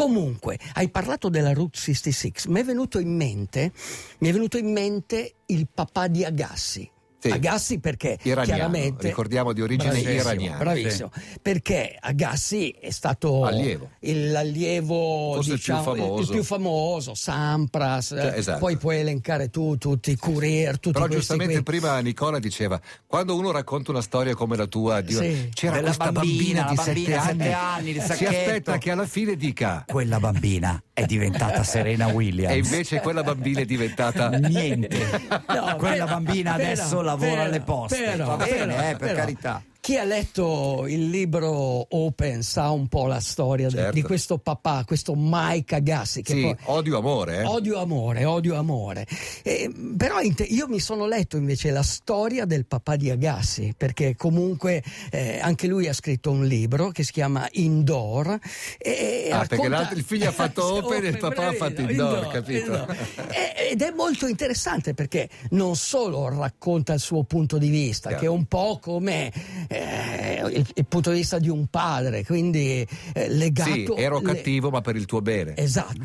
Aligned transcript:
Comunque, 0.00 0.58
hai 0.76 0.88
parlato 0.88 1.28
della 1.28 1.52
Route 1.52 1.78
66, 1.78 2.50
mi 2.50 2.60
è 2.60 2.64
venuto 2.64 3.00
in 3.00 3.14
mente, 3.14 3.70
mi 4.20 4.30
è 4.30 4.32
venuto 4.32 4.56
in 4.56 4.72
mente 4.72 5.34
il 5.44 5.68
papà 5.68 6.06
di 6.06 6.24
Agassi. 6.24 6.90
Sì. 7.20 7.28
Agassi 7.28 7.78
perché 7.80 8.16
Iraniano, 8.22 8.56
chiaramente 8.56 9.08
ricordiamo 9.08 9.52
di 9.52 9.60
origine 9.60 9.90
bravissimo, 9.90 10.20
iraniana. 10.20 10.56
Bravissimo, 10.56 11.10
sì. 11.14 11.38
perché 11.42 11.96
Agassi 12.00 12.70
è 12.80 12.90
stato 12.90 13.44
allievo. 13.44 13.90
Il, 14.00 14.30
l'allievo 14.30 15.34
Forse 15.34 15.52
diciamo, 15.54 15.78
il, 15.80 15.84
più 15.96 16.02
famoso. 16.02 16.22
il 16.22 16.28
più 16.30 16.44
famoso, 16.44 17.14
Sampras, 17.14 18.06
cioè, 18.06 18.32
esatto. 18.36 18.58
poi 18.58 18.76
puoi 18.78 18.98
elencare 19.00 19.50
tu 19.50 19.76
tutti 19.76 20.12
i 20.12 20.16
courier, 20.16 20.78
tutti 20.80 20.94
Però 20.94 21.08
giustamente 21.08 21.54
qui. 21.54 21.62
prima 21.62 21.98
Nicola 22.00 22.38
diceva 22.38 22.80
quando 23.06 23.36
uno 23.36 23.50
racconta 23.50 23.90
una 23.90 24.02
storia 24.02 24.34
come 24.34 24.56
la 24.56 24.66
tua, 24.66 25.00
Dio, 25.02 25.20
Sì. 25.20 25.50
c'era 25.52 25.74
Della 25.74 25.86
questa 25.94 26.12
bambina, 26.12 26.62
bambina, 26.64 26.70
di 26.70 26.76
la 26.76 26.82
bambina, 26.82 27.20
sette 27.22 27.30
anni, 27.30 27.42
sette 27.42 27.52
anni, 27.52 27.92
di 27.92 28.00
si 28.00 28.24
aspetta 28.24 28.78
che 28.78 28.90
alla 28.90 29.06
fine 29.06 29.36
dica 29.36 29.84
Quella 29.86 30.18
bambina 30.18 30.82
è 31.00 31.06
diventata 31.06 31.62
Serena 31.62 32.08
Williams. 32.12 32.52
e 32.54 32.58
invece 32.58 33.00
quella 33.00 33.22
bambina 33.22 33.60
è 33.60 33.64
diventata 33.64 34.28
Niente. 34.28 34.88
No, 35.48 35.76
Quella 35.76 36.06
bambina 36.06 36.54
adesso 36.54 37.00
lavora 37.00 37.42
alle 37.42 37.60
poste. 37.60 38.16
Va 38.16 38.36
bene, 38.36 38.90
eh, 38.90 38.96
per 38.96 39.14
carità. 39.14 39.62
Chi 39.80 39.96
ha 39.96 40.04
letto 40.04 40.84
il 40.86 41.08
libro 41.08 41.48
Open 41.96 42.42
sa 42.42 42.68
un 42.70 42.86
po' 42.86 43.06
la 43.06 43.18
storia 43.18 43.70
Certo. 43.70 43.92
di 43.92 44.02
questo 44.02 44.36
papà, 44.36 44.84
questo 44.86 45.14
Mike 45.16 45.74
Agassi. 45.76 46.20
Che 46.22 46.32
sì, 46.34 46.40
poi- 46.42 46.56
odio 46.64 46.98
amore, 46.98 47.38
eh? 47.38 47.44
Odio 47.44 47.78
amore, 47.80 48.24
odio 48.26 48.56
amore. 48.56 49.06
Eh, 49.42 49.72
però 49.96 50.18
io 50.20 50.68
mi 50.68 50.80
sono 50.80 51.06
letto 51.06 51.38
invece 51.38 51.70
la 51.70 51.82
storia 51.82 52.44
del 52.44 52.66
papà 52.66 52.96
di 52.96 53.08
Agassi, 53.10 53.72
perché 53.74 54.16
comunque 54.16 54.82
eh, 55.10 55.38
anche 55.40 55.66
lui 55.66 55.88
ha 55.88 55.94
scritto 55.94 56.30
un 56.30 56.44
libro 56.44 56.90
che 56.90 57.02
si 57.02 57.12
chiama 57.12 57.48
Indoor. 57.52 58.38
E 58.76 59.28
Ah, 59.32 59.38
racconta- 59.38 59.46
perché 59.48 59.68
l'altro- 59.68 59.96
il 59.98 60.04
figlio 60.04 60.28
ha 60.28 60.32
fatto 60.32 60.62
open 60.84 61.04
e 61.06 61.08
il 61.08 61.16
papà 61.18 61.46
ha 61.48 61.52
fatto 61.54 61.82
bravissimo, 61.82 62.06
indoor, 62.06 62.28
capito? 62.30 62.86
E- 63.30 63.54
Ed 63.70 63.82
è 63.82 63.92
molto 63.92 64.26
interessante 64.26 64.94
perché 64.94 65.28
non 65.50 65.76
solo 65.76 66.28
racconta 66.28 66.92
il 66.92 66.98
suo 67.00 67.22
punto 67.22 67.56
di 67.56 67.68
vista, 67.68 68.08
Chiaro. 68.08 68.20
che 68.20 68.26
è 68.26 68.30
un 68.30 68.44
po' 68.46 68.78
come 68.82 69.32
eh, 69.68 70.42
il, 70.52 70.66
il 70.74 70.86
punto 70.86 71.10
di 71.10 71.18
vista 71.18 71.38
di 71.38 71.48
un 71.48 71.66
padre, 71.68 72.24
quindi 72.24 72.84
eh, 73.14 73.28
legato... 73.28 73.70
Sì, 73.70 73.86
ero 73.96 74.18
le- 74.18 74.24
cattivo 74.34 74.70
ma 74.70 74.80
per 74.80 74.96
il 74.96 75.04
tuo 75.06 75.20
bene. 75.22 75.56
Esatto, 75.56 76.00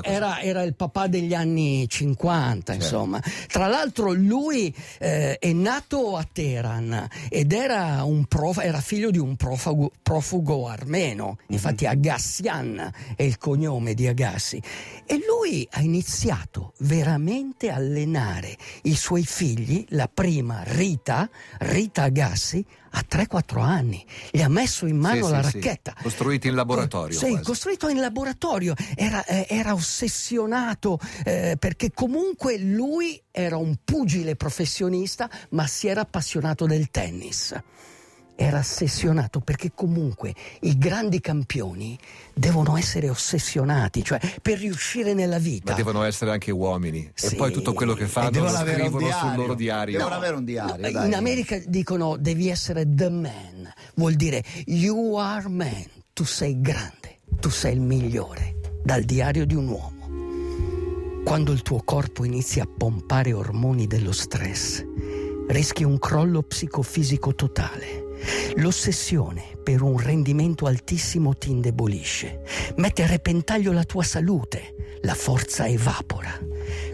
così. 0.00 0.14
Era, 0.14 0.40
era 0.40 0.62
il 0.62 0.74
papà 0.74 1.06
degli 1.08 1.34
anni 1.34 1.86
50, 1.88 2.72
Certo. 2.72 2.72
insomma. 2.84 3.20
Tra 3.48 3.66
l'altro 3.66 4.12
lui 4.12 4.74
eh, 4.98 5.38
è 5.38 5.52
nato 5.52 6.16
a 6.16 6.26
Teheran 6.30 7.06
ed 7.28 7.52
era, 7.52 8.02
un 8.04 8.24
prof- 8.24 8.62
era 8.64 8.80
figlio 8.80 9.10
di 9.10 9.18
un 9.18 9.36
profugo, 9.36 9.92
profugo 10.02 10.68
armeno, 10.68 11.36
infatti 11.48 11.84
Mhm. 11.84 11.90
Agassian 11.90 12.92
è 13.14 13.22
il 13.22 13.36
cognome 13.36 13.92
di 13.94 14.06
Agassi. 14.06 14.60
E 15.04 15.20
lui 15.26 15.66
ha 15.72 15.80
iniziato 15.80 16.72
veramente 16.78 17.70
allenare 17.70 18.56
i 18.82 18.94
suoi 18.94 19.24
figli, 19.24 19.84
la 19.90 20.08
prima 20.12 20.62
Rita, 20.64 21.28
Rita 21.58 22.02
Agassi, 22.04 22.64
a 22.90 23.04
3-4 23.08 23.60
anni. 23.60 24.04
Gli 24.30 24.40
ha 24.40 24.48
messo 24.48 24.86
in 24.86 24.96
mano 24.96 25.26
Sì, 25.26 25.32
la 25.32 25.42
sì, 25.42 25.50
sì. 25.50 25.60
racchetta. 25.60 25.94
Costruiti 26.02 26.48
in 26.48 26.54
laboratorio, 26.54 27.18
Sì, 27.18 27.28
quasi. 27.30 27.44
costruito 27.44 27.88
in 27.88 28.00
laboratorio. 28.00 28.74
Era, 28.94 29.24
eh, 29.24 29.46
era 29.48 29.74
ossessionato 29.74 30.98
eh, 31.24 31.56
perché 31.58 31.90
comunque 31.92 32.58
lui 32.58 33.20
era 33.30 33.56
un 33.56 33.76
pugile 33.84 34.36
professionista, 34.36 35.28
ma 35.50 35.66
si 35.66 35.86
era 35.88 36.00
appassionato 36.02 36.66
del 36.66 36.90
tennis. 36.90 37.54
Era 38.40 38.58
ossessionato 38.60 39.40
perché 39.40 39.72
comunque 39.74 40.32
i 40.60 40.78
grandi 40.78 41.20
campioni 41.20 41.98
devono 42.32 42.76
essere 42.76 43.10
ossessionati, 43.10 44.04
cioè 44.04 44.20
per 44.40 44.58
riuscire 44.58 45.12
nella 45.12 45.40
vita. 45.40 45.72
Ma 45.72 45.76
devono 45.76 46.04
essere 46.04 46.30
anche 46.30 46.52
uomini. 46.52 47.04
E 47.04 47.28
Sì. 47.30 47.34
poi 47.34 47.50
tutto 47.50 47.72
quello 47.72 47.94
che 47.94 48.04
E 48.04 48.06
fanno 48.06 48.40
lo 48.40 48.48
scrivono 48.48 49.10
sul 49.10 49.34
loro 49.34 49.54
diario. 49.54 49.98
Devono 49.98 50.14
avere 50.14 50.36
un 50.36 50.44
diario. 50.44 50.88
dai. 50.88 51.06
In 51.06 51.14
America 51.16 51.58
dicono 51.66 52.16
devi 52.16 52.48
essere 52.48 52.84
the 52.94 53.10
man, 53.10 53.72
vuol 53.96 54.14
dire 54.14 54.44
you 54.66 55.16
are 55.16 55.48
man, 55.48 55.84
tu 56.12 56.22
sei 56.22 56.60
grande, 56.60 57.18
tu 57.40 57.50
sei 57.50 57.74
il 57.74 57.80
migliore, 57.80 58.54
dal 58.84 59.02
diario 59.02 59.46
di 59.46 59.56
un 59.56 59.66
uomo. 59.66 61.22
Quando 61.24 61.50
il 61.50 61.62
tuo 61.62 61.82
corpo 61.84 62.22
inizia 62.24 62.62
a 62.62 62.68
pompare 62.72 63.32
ormoni 63.32 63.88
dello 63.88 64.12
stress, 64.12 64.84
rischi 65.48 65.82
un 65.82 65.98
crollo 65.98 66.42
psicofisico 66.42 67.34
totale. 67.34 68.06
L'ossessione 68.56 69.56
per 69.62 69.82
un 69.82 69.98
rendimento 69.98 70.66
altissimo 70.66 71.34
ti 71.34 71.50
indebolisce, 71.50 72.42
mette 72.76 73.02
a 73.02 73.06
repentaglio 73.06 73.72
la 73.72 73.84
tua 73.84 74.02
salute, 74.02 74.98
la 75.02 75.14
forza 75.14 75.66
evapora. 75.66 76.38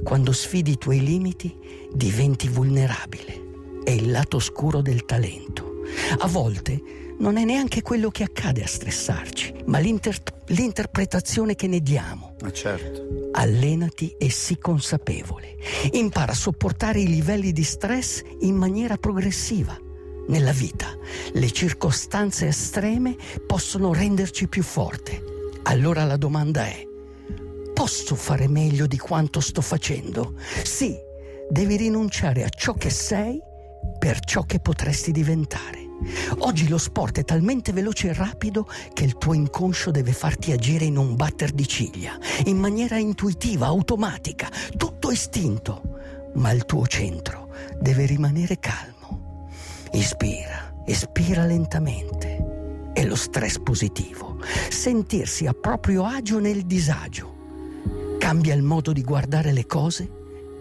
Quando 0.02 0.32
sfidi 0.32 0.72
i 0.72 0.78
tuoi 0.78 1.02
limiti 1.02 1.56
diventi 1.92 2.48
vulnerabile. 2.48 3.42
È 3.84 3.90
il 3.90 4.10
lato 4.10 4.36
oscuro 4.36 4.80
del 4.80 5.04
talento. 5.04 5.82
A 6.18 6.26
volte 6.26 6.80
non 7.18 7.36
è 7.36 7.44
neanche 7.44 7.82
quello 7.82 8.10
che 8.10 8.24
accade 8.24 8.62
a 8.62 8.66
stressarci, 8.66 9.54
ma 9.66 9.78
l'inter- 9.78 10.42
l'interpretazione 10.48 11.54
che 11.54 11.66
ne 11.66 11.80
diamo. 11.80 12.34
Ma 12.40 12.50
certo. 12.50 13.30
Allenati 13.32 14.14
e 14.18 14.30
sii 14.30 14.58
consapevole. 14.58 15.56
Impara 15.92 16.32
a 16.32 16.36
sopportare 16.36 17.00
i 17.00 17.06
livelli 17.06 17.52
di 17.52 17.64
stress 17.64 18.22
in 18.40 18.56
maniera 18.56 18.96
progressiva. 18.96 19.78
Nella 20.26 20.52
vita 20.52 20.96
le 21.32 21.50
circostanze 21.50 22.46
estreme 22.46 23.16
possono 23.46 23.92
renderci 23.92 24.48
più 24.48 24.62
forte. 24.62 25.22
Allora 25.64 26.04
la 26.04 26.16
domanda 26.16 26.64
è, 26.64 26.86
posso 27.72 28.14
fare 28.14 28.48
meglio 28.48 28.86
di 28.86 28.98
quanto 28.98 29.40
sto 29.40 29.60
facendo? 29.60 30.34
Sì, 30.62 30.96
devi 31.50 31.76
rinunciare 31.76 32.44
a 32.44 32.48
ciò 32.48 32.72
che 32.74 32.90
sei 32.90 33.40
per 33.98 34.20
ciò 34.20 34.44
che 34.44 34.60
potresti 34.60 35.12
diventare. 35.12 35.82
Oggi 36.38 36.68
lo 36.68 36.78
sport 36.78 37.18
è 37.18 37.24
talmente 37.24 37.72
veloce 37.72 38.08
e 38.08 38.14
rapido 38.14 38.66
che 38.92 39.04
il 39.04 39.16
tuo 39.16 39.34
inconscio 39.34 39.90
deve 39.90 40.12
farti 40.12 40.52
agire 40.52 40.84
in 40.84 40.96
un 40.96 41.16
batter 41.16 41.52
di 41.52 41.66
ciglia, 41.66 42.18
in 42.46 42.58
maniera 42.58 42.96
intuitiva, 42.96 43.66
automatica, 43.66 44.50
tutto 44.76 45.10
istinto. 45.10 45.82
Ma 46.34 46.50
il 46.50 46.64
tuo 46.64 46.86
centro 46.86 47.48
deve 47.78 48.06
rimanere 48.06 48.58
calmo. 48.58 48.93
Ispira, 49.94 50.74
espira 50.84 51.44
lentamente. 51.46 52.90
È 52.92 53.04
lo 53.04 53.14
stress 53.14 53.60
positivo, 53.60 54.38
sentirsi 54.68 55.46
a 55.46 55.52
proprio 55.52 56.04
agio 56.04 56.40
nel 56.40 56.66
disagio. 56.66 57.32
Cambia 58.18 58.54
il 58.54 58.62
modo 58.62 58.92
di 58.92 59.02
guardare 59.02 59.52
le 59.52 59.66
cose 59.66 60.10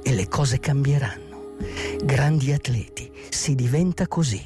e 0.03 0.13
le 0.13 0.27
cose 0.27 0.59
cambieranno. 0.59 1.55
Grandi 2.03 2.51
atleti 2.51 3.11
si 3.29 3.55
diventa 3.55 4.07
così. 4.07 4.39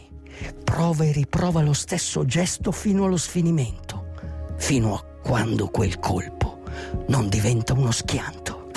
Prova 0.63 1.03
e 1.03 1.11
riprova 1.11 1.61
lo 1.61 1.73
stesso 1.73 2.23
gesto 2.23 2.71
fino 2.71 3.03
allo 3.03 3.17
sfinimento, 3.17 4.13
fino 4.55 4.95
a 4.95 5.03
quando 5.21 5.67
quel 5.67 5.99
colpo 5.99 6.61
non 7.07 7.27
diventa 7.27 7.73
uno 7.73 7.91
schianto. 7.91 8.71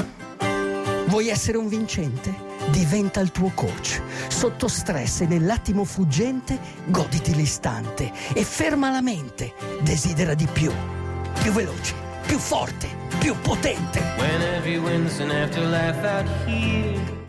Vuoi 1.06 1.28
essere 1.28 1.56
un 1.56 1.68
vincente? 1.68 2.49
Diventa 2.68 3.20
il 3.20 3.30
tuo 3.32 3.50
coach. 3.54 4.00
Sotto 4.28 4.68
stress 4.68 5.22
e 5.22 5.26
nell'attimo 5.26 5.84
fuggente, 5.84 6.58
goditi 6.86 7.34
l'istante 7.34 8.12
e 8.34 8.44
ferma 8.44 8.90
la 8.90 9.02
mente. 9.02 9.54
Desidera 9.80 10.34
di 10.34 10.46
più. 10.46 10.72
Più 11.40 11.52
veloce, 11.52 11.94
più 12.26 12.38
forte, 12.38 12.88
più 13.18 13.34
potente. 13.40 14.00
When 14.16 14.42
every 14.42 14.78
win's 14.78 15.18
an 15.20 15.30
afterlife 15.30 16.04
out 16.04 16.26
here. 16.46 17.19